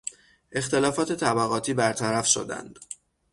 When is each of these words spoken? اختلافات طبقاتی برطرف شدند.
اختلافات 0.51 1.11
طبقاتی 1.13 1.73
برطرف 1.73 2.25
شدند. 2.27 2.79